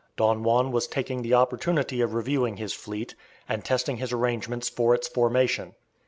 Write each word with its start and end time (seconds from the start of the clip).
Don 0.17 0.41
Juan 0.41 0.71
was 0.71 0.87
taking 0.87 1.21
the 1.21 1.35
opportunity 1.35 2.01
of 2.01 2.15
reviewing 2.15 2.57
his 2.57 2.73
fleet, 2.73 3.13
and 3.47 3.63
testing 3.63 3.97
his 3.97 4.11
arrangements 4.11 4.67
for 4.67 4.95
its 4.95 5.07
formation. 5.07 5.75